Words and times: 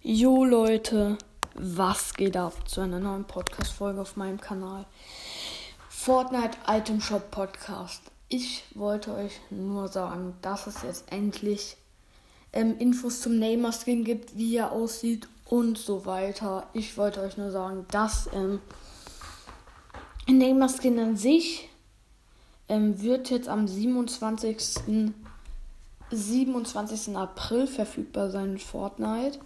Jo 0.00 0.44
Leute, 0.44 1.18
was 1.54 2.14
geht 2.14 2.36
ab 2.36 2.68
zu 2.68 2.80
einer 2.80 3.00
neuen 3.00 3.24
Podcast-Folge 3.24 4.00
auf 4.00 4.14
meinem 4.14 4.40
Kanal? 4.40 4.86
Fortnite 5.88 6.56
Item 6.68 7.00
Shop 7.00 7.32
Podcast. 7.32 8.02
Ich 8.28 8.62
wollte 8.76 9.12
euch 9.12 9.32
nur 9.50 9.88
sagen, 9.88 10.36
dass 10.40 10.68
es 10.68 10.82
jetzt 10.84 11.10
endlich 11.10 11.76
ähm, 12.52 12.78
Infos 12.78 13.22
zum 13.22 13.40
Neymar 13.40 13.72
Skin 13.72 14.04
gibt, 14.04 14.36
wie 14.36 14.54
er 14.54 14.70
aussieht 14.70 15.26
und 15.46 15.76
so 15.76 16.06
weiter. 16.06 16.68
Ich 16.74 16.96
wollte 16.96 17.20
euch 17.20 17.36
nur 17.36 17.50
sagen, 17.50 17.84
dass 17.90 18.30
ähm, 18.32 18.60
Neymar 20.28 20.68
Skin 20.68 21.00
an 21.00 21.16
sich 21.16 21.68
ähm, 22.68 23.02
wird 23.02 23.30
jetzt 23.30 23.48
am 23.48 23.66
27. 23.66 24.80
27. 26.12 27.16
April 27.16 27.66
verfügbar 27.66 28.30
sein 28.30 28.52
in 28.52 28.58
Fortnite. 28.58 29.40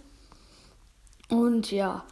Und 1.53 1.69
ja, 1.69 2.03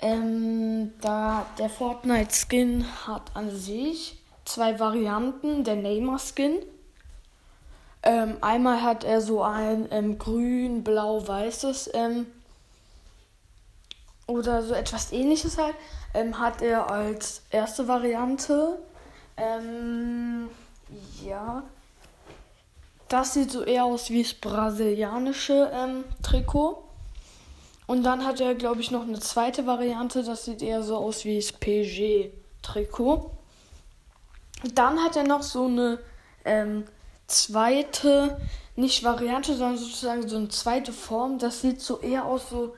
ähm, 0.00 0.92
da 1.00 1.44
der 1.58 1.68
Fortnite 1.68 2.32
Skin 2.32 2.84
hat 3.08 3.34
an 3.34 3.50
sich 3.50 4.22
zwei 4.44 4.78
Varianten. 4.78 5.64
Der 5.64 5.74
Neymar 5.74 6.20
Skin. 6.20 6.60
Ähm, 8.04 8.36
einmal 8.40 8.80
hat 8.82 9.02
er 9.02 9.20
so 9.20 9.42
ein 9.42 9.88
ähm, 9.90 10.16
grün, 10.16 10.84
blau, 10.84 11.26
weißes 11.26 11.90
ähm, 11.92 12.26
oder 14.28 14.62
so 14.62 14.74
etwas 14.74 15.10
ähnliches 15.10 15.58
halt. 15.58 15.74
Ähm, 16.14 16.38
hat 16.38 16.62
er 16.62 16.88
als 16.88 17.42
erste 17.50 17.88
Variante. 17.88 18.78
Ähm, 19.36 20.50
ja. 21.26 21.64
Das 23.08 23.34
sieht 23.34 23.50
so 23.50 23.64
eher 23.64 23.86
aus 23.86 24.10
wie 24.10 24.22
das 24.22 24.34
brasilianische 24.34 25.68
Trikot. 26.22 26.87
Und 27.88 28.02
dann 28.02 28.26
hat 28.26 28.38
er, 28.38 28.54
glaube 28.54 28.82
ich, 28.82 28.90
noch 28.90 29.02
eine 29.02 29.18
zweite 29.18 29.66
Variante. 29.66 30.22
Das 30.22 30.44
sieht 30.44 30.60
eher 30.60 30.82
so 30.82 30.98
aus 30.98 31.24
wie 31.24 31.36
das 31.36 31.52
PG-Trikot. 31.52 33.30
Dann 34.74 35.02
hat 35.02 35.16
er 35.16 35.24
noch 35.24 35.42
so 35.42 35.64
eine 35.64 35.98
ähm, 36.44 36.84
zweite, 37.26 38.38
nicht 38.76 39.04
Variante, 39.04 39.54
sondern 39.54 39.78
sozusagen 39.78 40.28
so 40.28 40.36
eine 40.36 40.50
zweite 40.50 40.92
Form. 40.92 41.38
Das 41.38 41.62
sieht 41.62 41.80
so 41.80 41.98
eher 42.00 42.26
aus, 42.26 42.50
so 42.50 42.76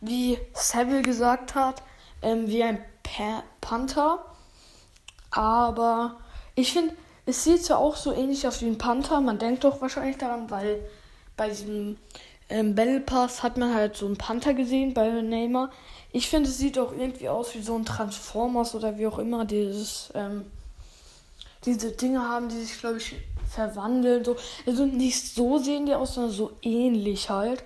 wie 0.00 0.38
Savile 0.52 1.02
gesagt 1.02 1.56
hat, 1.56 1.82
ähm, 2.22 2.46
wie 2.46 2.62
ein 2.62 2.80
pa 3.02 3.42
Panther. 3.60 4.24
Aber 5.32 6.18
ich 6.54 6.72
finde, 6.72 6.94
es 7.26 7.42
sieht 7.42 7.68
ja 7.68 7.76
auch 7.76 7.96
so 7.96 8.12
ähnlich 8.12 8.46
aus 8.46 8.60
wie 8.60 8.66
ein 8.66 8.78
Panther. 8.78 9.20
Man 9.20 9.40
denkt 9.40 9.64
doch 9.64 9.80
wahrscheinlich 9.80 10.18
daran, 10.18 10.48
weil 10.48 10.88
bei 11.36 11.48
diesem 11.48 11.98
ähm, 12.48 12.74
Battle 12.74 13.00
Pass 13.00 13.42
hat 13.42 13.56
man 13.56 13.74
halt 13.74 13.96
so 13.96 14.06
einen 14.06 14.16
Panther 14.16 14.54
gesehen 14.54 14.94
bei 14.94 15.08
Neymar. 15.08 15.70
Ich 16.12 16.28
finde, 16.28 16.48
es 16.48 16.58
sieht 16.58 16.78
auch 16.78 16.92
irgendwie 16.92 17.28
aus 17.28 17.54
wie 17.54 17.62
so 17.62 17.74
ein 17.74 17.84
Transformers 17.84 18.74
oder 18.74 18.98
wie 18.98 19.06
auch 19.06 19.18
immer 19.18 19.44
dieses, 19.44 20.10
ähm, 20.14 20.44
diese 21.64 21.92
Dinge 21.92 22.28
haben, 22.28 22.48
die 22.48 22.60
sich, 22.60 22.78
glaube 22.78 22.98
ich, 22.98 23.14
verwandeln. 23.48 24.24
So. 24.24 24.36
Also 24.66 24.84
nicht 24.84 25.34
so 25.34 25.58
sehen 25.58 25.86
die 25.86 25.94
aus, 25.94 26.14
sondern 26.14 26.32
so 26.32 26.52
ähnlich 26.62 27.30
halt. 27.30 27.64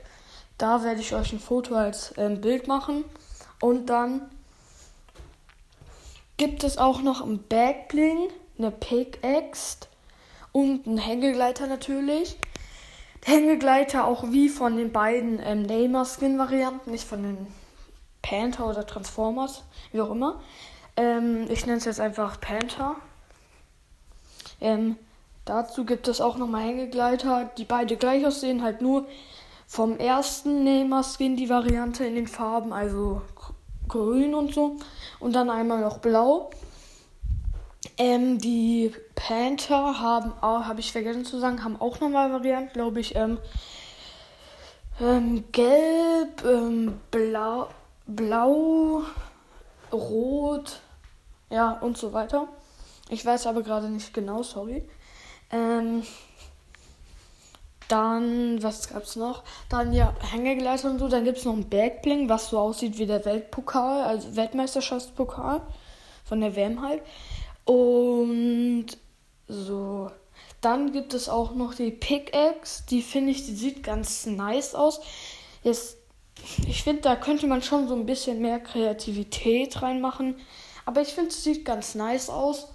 Da 0.57 0.83
werde 0.85 1.01
ich 1.01 1.15
euch 1.15 1.33
ein 1.33 1.41
Foto 1.41 1.75
als 1.75 2.15
ähm, 2.17 2.41
Bild 2.41 2.69
machen. 2.69 3.05
Und 3.61 3.87
dann 3.87 4.23
gibt 6.37 6.63
es 6.65 6.79
auch 6.79 7.03
noch 7.03 7.21
ein 7.21 7.43
Backbling, 7.49 8.29
eine 8.57 8.71
Pickaxe 8.71 9.89
und 10.53 10.87
einen 10.87 10.99
Hängegleiter 10.99 11.67
natürlich. 11.67 12.37
Hängegleiter 13.25 14.07
auch 14.07 14.31
wie 14.31 14.49
von 14.49 14.77
den 14.77 14.93
beiden 14.93 15.41
ähm, 15.43 15.63
Neymar-Skin-Varianten, 15.63 16.91
nicht 16.91 17.07
von 17.07 17.23
den 17.23 17.47
Panther 18.23 18.67
oder 18.67 18.87
Transformers, 18.87 19.65
wie 19.93 20.01
auch 20.01 20.11
immer. 20.11 20.41
Ähm, 20.97 21.47
ich 21.51 21.67
nenne 21.67 21.79
es 21.79 21.85
jetzt 21.85 22.01
einfach 22.01 22.41
Panther. 22.41 22.97
Ähm, 24.61 24.97
dazu 25.45 25.85
gibt 25.85 26.09
es 26.09 26.21
auch 26.21 26.37
nochmal 26.37 26.65
Hängegleiter, 26.65 27.51
die 27.57 27.65
beide 27.65 27.97
gleich 27.97 28.27
aussehen, 28.27 28.63
halt 28.63 28.81
nur 28.81 29.07
vom 29.67 29.99
ersten 29.99 30.65
Neymar-Skin 30.65 31.37
die 31.37 31.51
Variante 31.51 32.05
in 32.05 32.15
den 32.15 32.27
Farben, 32.27 32.73
also 32.73 33.23
grün 33.87 34.35
und 34.35 34.55
so. 34.55 34.77
Und 35.21 35.35
dann 35.35 35.51
einmal 35.51 35.81
noch 35.81 35.99
blau. 35.99 36.51
Ähm, 37.99 38.39
die 38.39 38.93
Panther 39.17 40.01
haben 40.01 40.33
auch, 40.41 40.65
habe 40.67 40.81
ich 40.81 40.93
vergessen 40.93 41.25
zu 41.25 41.39
sagen, 41.41 41.65
haben 41.65 41.81
auch 41.81 41.99
nochmal 42.01 42.33
Varianten, 42.33 42.73
glaube 42.73 43.01
ich. 43.01 43.17
Ähm, 43.17 43.39
ähm, 45.01 45.45
gelb, 45.53 46.45
ähm, 46.45 47.01
blau, 47.11 47.69
blau, 48.07 49.03
rot, 49.93 50.81
ja 51.51 51.73
und 51.73 51.97
so 51.97 52.13
weiter. 52.13 52.49
Ich 53.09 53.25
weiß 53.25 53.47
aber 53.47 53.63
gerade 53.63 53.89
nicht 53.89 54.15
genau, 54.15 54.43
sorry. 54.43 54.89
Ähm, 55.51 56.03
dann, 57.89 58.63
was 58.63 58.91
gab's 58.91 59.17
noch? 59.17 59.43
Dann 59.71 59.93
ja, 59.95 60.15
Hängegleiter 60.31 60.91
und 60.91 60.99
so. 60.99 61.09
Dann 61.09 61.25
gibt's 61.25 61.45
noch 61.45 61.55
ein 61.55 61.69
Backbling, 61.69 62.29
was 62.29 62.51
so 62.51 62.59
aussieht 62.59 62.99
wie 62.99 63.07
der 63.07 63.25
Weltpokal, 63.25 64.03
also 64.03 64.37
Weltmeisterschaftspokal 64.37 65.63
von 66.25 66.41
der 66.41 66.55
WM 66.55 66.83
halt. 66.83 67.03
Und 67.69 68.87
so. 69.47 70.11
Dann 70.63 70.91
gibt 70.93 71.13
es 71.13 71.29
auch 71.29 71.55
noch 71.55 71.75
die 71.75 71.91
Pickaxe. 71.91 72.85
Die 72.89 73.03
finde 73.03 73.31
ich, 73.31 73.45
die 73.45 73.55
sieht 73.55 73.83
ganz 73.83 74.25
nice 74.25 74.75
aus. 74.75 75.01
Jetzt, 75.63 75.99
ich 76.67 76.83
finde, 76.83 77.03
da 77.03 77.15
könnte 77.15 77.47
man 77.47 77.63
schon 77.63 77.87
so 77.87 77.95
ein 77.95 78.07
bisschen 78.07 78.41
mehr 78.41 78.59
Kreativität 78.59 79.83
reinmachen. 79.83 80.37
Aber 80.87 81.03
ich 81.03 81.09
finde, 81.09 81.29
es 81.29 81.45
sieht 81.45 81.67
ganz 81.67 81.95
nice 81.95 82.31
aus. 82.31 82.69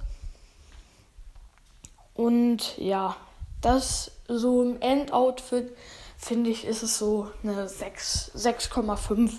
Und 2.14 2.78
ja, 2.78 3.16
das 3.62 4.12
so 4.28 4.62
im 4.62 4.80
Endoutfit 4.80 5.76
finde 6.18 6.52
ich, 6.52 6.66
ist 6.66 6.84
es 6.84 7.00
so 7.00 7.32
eine 7.42 7.68
6,5. 7.68 9.32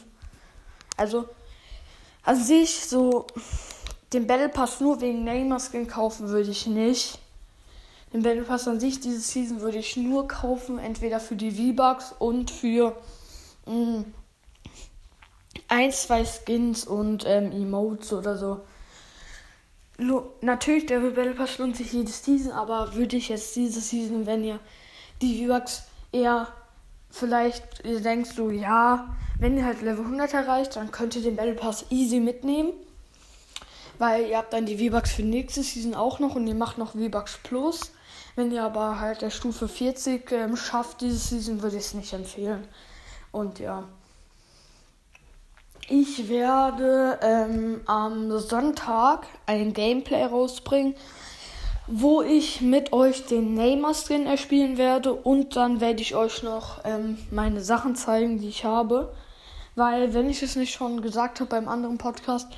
Also, 0.96 1.28
also 2.24 2.42
sehe 2.42 2.62
ich 2.62 2.80
so 2.80 3.28
den 4.14 4.26
Battle 4.26 4.48
Pass 4.48 4.80
nur 4.80 5.00
wegen 5.00 5.24
Neymar 5.24 5.60
Skin 5.60 5.86
kaufen 5.88 6.28
würde 6.28 6.50
ich 6.50 6.66
nicht. 6.66 7.18
Den 8.12 8.22
Battle 8.22 8.42
Pass 8.42 8.68
an 8.68 8.80
sich 8.80 9.00
diese 9.00 9.20
Season 9.20 9.60
würde 9.60 9.78
ich 9.78 9.96
nur 9.96 10.28
kaufen, 10.28 10.78
entweder 10.78 11.18
für 11.18 11.36
die 11.36 11.50
V-Bucks 11.50 12.14
und 12.18 12.50
für 12.50 12.96
mh, 13.66 13.74
mm, 13.74 14.04
ein, 15.68 15.92
zwei 15.92 16.24
Skins 16.24 16.84
und 16.86 17.24
ähm, 17.26 17.50
Emotes 17.52 18.12
oder 18.12 18.38
so. 18.38 18.60
Lo 19.96 20.32
Natürlich, 20.40 20.86
der 20.86 21.00
Battle 21.00 21.34
Pass 21.34 21.58
lohnt 21.58 21.76
sich 21.76 21.92
jede 21.92 22.10
Season, 22.10 22.52
aber 22.52 22.94
würde 22.94 23.16
ich 23.16 23.28
jetzt 23.28 23.56
diese 23.56 23.80
Season, 23.80 24.26
wenn 24.26 24.44
ihr 24.44 24.60
die 25.20 25.46
V-Bucks 25.46 25.84
eher 26.12 26.48
vielleicht 27.10 27.84
ihr 27.84 28.00
denkt 28.00 28.28
so, 28.28 28.50
ja, 28.50 29.16
wenn 29.38 29.56
ihr 29.56 29.64
halt 29.64 29.82
Level 29.82 30.04
100 30.04 30.34
erreicht, 30.34 30.76
dann 30.76 30.90
könnt 30.90 31.14
ihr 31.16 31.22
den 31.22 31.36
Battle 31.36 31.54
Pass 31.54 31.86
easy 31.90 32.20
mitnehmen. 32.20 32.72
Weil 33.98 34.26
ihr 34.26 34.38
habt 34.38 34.52
dann 34.52 34.66
die 34.66 34.76
V-Bucks 34.76 35.12
für 35.12 35.22
nächste 35.22 35.62
Season 35.62 35.94
auch 35.94 36.18
noch 36.18 36.34
und 36.34 36.46
ihr 36.46 36.54
macht 36.54 36.78
noch 36.78 36.92
V-Bucks 36.92 37.38
Plus. 37.42 37.92
Wenn 38.36 38.50
ihr 38.50 38.64
aber 38.64 38.98
halt 38.98 39.22
der 39.22 39.30
Stufe 39.30 39.68
40 39.68 40.32
ähm, 40.32 40.56
schafft 40.56 41.00
diese 41.00 41.16
Season, 41.16 41.62
würde 41.62 41.76
ich 41.76 41.84
es 41.84 41.94
nicht 41.94 42.12
empfehlen. 42.12 42.66
Und 43.30 43.60
ja. 43.60 43.84
Ich 45.88 46.28
werde 46.28 47.18
ähm, 47.22 47.82
am 47.86 48.38
Sonntag 48.38 49.26
ein 49.46 49.74
Gameplay 49.74 50.24
rausbringen, 50.24 50.94
wo 51.86 52.22
ich 52.22 52.62
mit 52.62 52.92
euch 52.94 53.26
den 53.26 53.54
Neymar-Skin 53.54 54.26
erspielen 54.26 54.78
werde 54.78 55.12
und 55.12 55.56
dann 55.56 55.80
werde 55.82 56.00
ich 56.00 56.14
euch 56.14 56.42
noch 56.42 56.80
ähm, 56.84 57.18
meine 57.30 57.62
Sachen 57.62 57.96
zeigen, 57.96 58.38
die 58.38 58.48
ich 58.48 58.64
habe. 58.64 59.14
Weil, 59.76 60.14
wenn 60.14 60.30
ich 60.30 60.42
es 60.42 60.56
nicht 60.56 60.72
schon 60.72 61.02
gesagt 61.02 61.40
habe 61.40 61.50
beim 61.50 61.68
anderen 61.68 61.98
Podcast, 61.98 62.48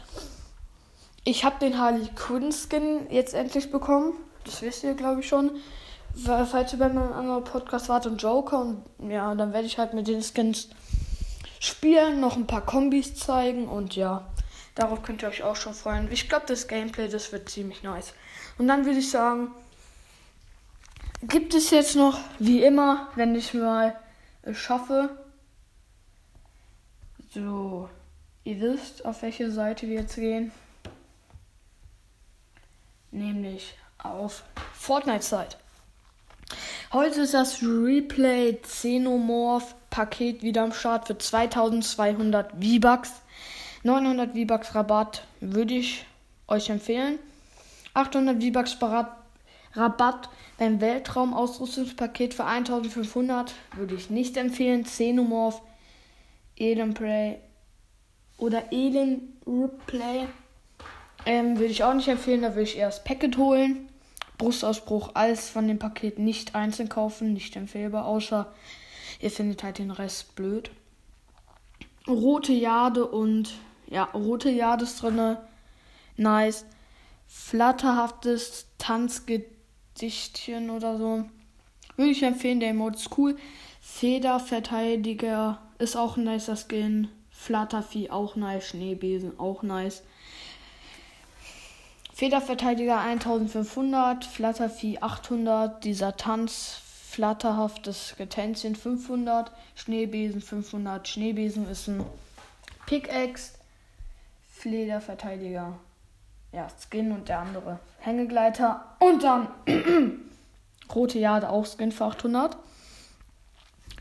ich 1.27 1.45
habe 1.45 1.59
den 1.59 1.77
Harley 1.77 2.09
Quinn 2.15 2.53
Skin 2.53 3.11
jetzt 3.11 3.35
endlich 3.35 3.73
bekommen. 3.73 4.15
Das 4.45 4.63
wisst 4.63 4.85
ihr, 4.85 4.95
glaube 4.95 5.21
ich, 5.21 5.29
schon. 5.29 5.51
Falls 6.15 6.73
ihr 6.73 6.79
bei 6.79 6.89
meinem 6.89 7.13
anderen 7.13 7.43
Podcast 7.43 7.89
wart 7.89 8.07
und 8.07 8.23
Joker 8.23 8.61
und 8.61 8.85
ja, 9.11 9.35
dann 9.35 9.53
werde 9.53 9.67
ich 9.67 9.77
halt 9.77 9.93
mit 9.93 10.07
den 10.07 10.23
Skins 10.23 10.71
spielen, 11.59 12.21
noch 12.21 12.37
ein 12.37 12.47
paar 12.47 12.65
Kombis 12.65 13.17
zeigen 13.17 13.67
und 13.69 13.97
ja, 13.97 14.25
darauf 14.77 15.03
könnt 15.03 15.23
ihr 15.23 15.29
euch 15.29 15.43
auch 15.43 15.57
schon 15.57 15.75
freuen. 15.75 16.11
Ich 16.13 16.29
glaube, 16.29 16.47
das 16.47 16.69
Gameplay, 16.69 17.09
das 17.09 17.33
wird 17.33 17.51
ziemlich 17.51 17.83
nice. 17.83 18.15
Und 18.57 18.69
dann 18.69 18.85
würde 18.85 19.01
ich 19.01 19.11
sagen, 19.11 19.51
gibt 21.23 21.55
es 21.55 21.71
jetzt 21.71 21.97
noch, 21.97 22.19
wie 22.39 22.63
immer, 22.63 23.09
wenn 23.17 23.35
ich 23.35 23.53
mal 23.53 23.99
es 24.43 24.57
schaffe, 24.57 25.11
so, 27.35 27.91
ihr 28.45 28.61
wisst, 28.61 29.05
auf 29.05 29.23
welche 29.23 29.51
Seite 29.51 29.89
wir 29.89 29.97
jetzt 29.97 30.15
gehen 30.15 30.53
nämlich 33.17 33.75
auf 33.99 34.45
Fortnite 34.75 35.21
Zeit. 35.21 35.59
Heute 36.93 37.23
ist 37.23 37.35
das 37.35 37.63
Replay 37.63 38.55
Xenomorph 38.63 39.75
Paket 39.91 40.43
wieder 40.43 40.63
am 40.63 40.73
Start 40.73 41.09
für 41.09 41.19
2200 41.19 42.53
V-Bucks. 42.53 43.13
900 43.83 44.33
V-Bucks 44.33 44.75
Rabatt 44.75 45.27
würde 45.41 45.75
ich 45.75 46.05
euch 46.47 46.71
empfehlen. 46.71 47.19
800 47.95 48.43
V-Bucks 48.43 48.77
Rabatt 49.75 50.29
beim 50.59 50.81
Weltraumausrüstungspaket 50.81 52.35
für 52.35 52.45
1500 52.45 53.55
würde 53.75 53.95
ich 53.95 54.11
nicht 54.11 54.37
empfehlen. 54.37 54.85
Xenomorph, 54.85 55.61
Edenplay 56.57 57.39
oder 58.39 58.71
Eden 58.71 59.39
Replay 59.47 60.29
ähm, 61.27 61.59
würde 61.59 61.73
ich 61.73 61.85
auch 61.85 61.95
nicht 61.95 62.09
empfehlen. 62.09 62.43
Da 62.43 62.51
würde 62.51 62.63
ich 62.63 62.79
erst 62.79 63.05
Packet 63.05 63.37
holen. 63.37 63.89
Brustausbruch, 64.39 65.11
alles 65.15 65.49
von 65.49 65.67
dem 65.67 65.79
Paket 65.79 66.19
nicht 66.19 66.55
einzeln 66.55 66.89
kaufen, 66.89 67.33
nicht 67.33 67.57
empfehlbar, 67.57 68.07
außer 68.07 68.53
ihr 69.21 69.31
findet 69.31 69.63
halt 69.63 69.79
den 69.79 69.91
Rest 69.91 70.35
blöd. 70.37 70.71
Rote 72.07 72.53
Jade 72.53 73.07
und 73.07 73.55
ja, 73.89 74.05
rote 74.05 74.51
Jade 74.51 74.85
ist 74.85 75.03
drin. 75.03 75.37
Nice. 76.17 76.65
Flatterhaftes 77.27 78.67
Tanzgedichtchen 78.79 80.71
oder 80.71 80.99
so. 80.99 81.25
Würde 81.97 82.11
ich 82.11 82.23
empfehlen, 82.23 82.61
der 82.61 82.71
Emote 82.71 82.99
ist 82.99 83.19
cool. 83.19 83.37
Federverteidiger 83.81 85.61
ist 85.79 85.97
auch 85.97 86.17
ein 86.17 86.25
nicer 86.25 86.57
Skin. 86.57 87.09
Flattervieh 87.31 88.11
auch 88.11 88.37
nice. 88.37 88.69
Schneebesen 88.69 89.39
auch 89.41 89.63
nice. 89.63 90.03
Federverteidiger 92.17 92.99
1500, 92.99 94.25
Flattervieh 94.25 95.01
800, 95.03 95.85
dieser 95.85 96.17
Tanz, 96.17 96.81
flatterhaftes 97.11 98.15
Getänzchen 98.17 98.75
500, 98.75 99.53
Schneebesen 99.75 100.41
500. 100.41 101.07
Schneebesen 101.07 101.69
ist 101.69 101.89
ein 101.89 102.07
Pickaxe, 102.87 103.59
Flederverteidiger, 104.51 105.75
ja, 106.53 106.69
Skin 106.81 107.13
und 107.13 107.29
der 107.29 107.41
andere 107.41 107.81
Hängegleiter 107.99 108.97
und 108.99 109.23
dann 109.23 109.49
Rote 110.95 111.19
Jade 111.19 111.51
auch 111.51 111.67
Skin 111.67 111.93
für 111.93 112.07
800. 112.07 112.57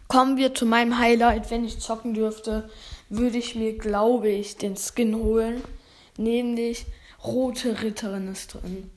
Kommen 0.07 0.37
wir 0.37 0.55
zu 0.55 0.65
meinem 0.65 0.99
Highlight. 0.99 1.51
Wenn 1.51 1.65
ich 1.65 1.81
zocken 1.81 2.13
dürfte, 2.13 2.69
würde 3.09 3.39
ich 3.39 3.55
mir, 3.55 3.77
glaube 3.77 4.29
ich, 4.29 4.55
den 4.55 4.77
Skin 4.77 5.17
holen. 5.17 5.61
Nämlich 6.15 6.85
Rote 7.23 7.81
Ritterin 7.81 8.27
ist 8.27 8.53
drin. 8.53 8.91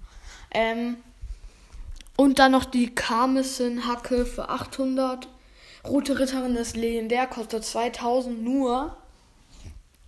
Ähm, 0.51 0.97
und 2.17 2.39
dann 2.39 2.53
noch 2.53 2.65
die 2.65 2.95
Karmesen-Hacke 2.95 4.27
für 4.27 4.49
800. 4.49 5.29
Rote 5.87 6.19
Ritterin 6.19 6.57
ist 6.57 6.77
legendär, 6.77 7.27
kostet 7.27 7.65
2000 7.65 8.43
nur. 8.43 8.97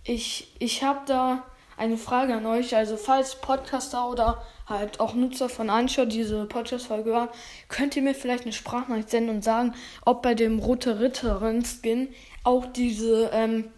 Ich, 0.03 0.53
ich 0.59 0.83
habe 0.83 0.99
da 1.05 1.43
eine 1.77 1.97
Frage 1.97 2.35
an 2.35 2.45
euch. 2.45 2.75
Also, 2.75 2.97
falls 2.97 3.35
Podcaster 3.35 4.09
oder 4.09 4.43
halt 4.67 4.99
auch 4.99 5.13
Nutzer 5.13 5.49
von 5.49 5.69
Anschau 5.69 6.05
diese 6.05 6.45
Podcast-Folge 6.45 7.11
hören, 7.11 7.29
könnt 7.69 7.95
ihr 7.95 8.01
mir 8.01 8.13
vielleicht 8.13 8.43
eine 8.43 8.53
Sprachnachricht 8.53 9.09
senden 9.09 9.37
und 9.37 9.43
sagen, 9.43 9.73
ob 10.05 10.21
bei 10.21 10.33
dem 10.33 10.59
Rote 10.59 10.99
Ritterin-Skin 10.99 12.09
auch 12.43 12.65
diese, 12.65 13.29
ähm, 13.33 13.71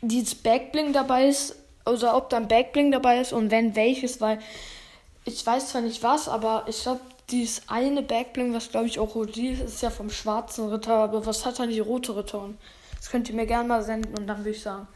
dieses 0.00 0.34
Backbling 0.34 0.92
dabei 0.92 1.28
ist 1.28 1.56
oder 1.86 2.16
ob 2.16 2.30
da 2.30 2.36
ein 2.36 2.48
Backbling 2.48 2.90
dabei 2.90 3.20
ist 3.20 3.32
und 3.32 3.50
wenn 3.50 3.74
welches, 3.76 4.20
weil 4.20 4.38
ich 5.24 5.44
weiß 5.44 5.70
zwar 5.70 5.80
nicht 5.80 6.02
was, 6.02 6.28
aber 6.28 6.64
ich 6.68 6.82
glaube, 6.82 7.00
dieses 7.30 7.68
eine 7.68 8.02
Backbling, 8.02 8.54
was 8.54 8.70
glaube 8.70 8.86
ich 8.86 8.98
auch 8.98 9.14
rot 9.14 9.36
ist, 9.36 9.60
ist 9.60 9.82
ja 9.82 9.90
vom 9.90 10.10
schwarzen 10.10 10.68
Ritter, 10.68 10.94
aber 10.94 11.26
was 11.26 11.44
hat 11.44 11.58
dann 11.58 11.70
die 11.70 11.80
rote 11.80 12.16
Ritterin? 12.16 12.58
Das 12.96 13.10
könnt 13.10 13.28
ihr 13.28 13.34
mir 13.34 13.46
gerne 13.46 13.68
mal 13.68 13.82
senden 13.82 14.16
und 14.16 14.26
dann 14.26 14.38
würde 14.38 14.50
ich 14.50 14.62
sagen, 14.62 14.86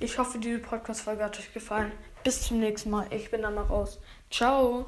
ich 0.00 0.16
hoffe, 0.18 0.38
diese 0.38 0.58
Podcast-Folge 0.58 1.24
hat 1.24 1.38
euch 1.38 1.52
gefallen. 1.52 1.90
Bis 2.22 2.42
zum 2.42 2.60
nächsten 2.60 2.90
Mal. 2.90 3.06
Ich 3.10 3.30
bin 3.30 3.42
dann 3.42 3.54
mal 3.54 3.64
raus. 3.64 3.98
Ciao. 4.30 4.86